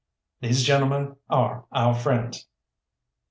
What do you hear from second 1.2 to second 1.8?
are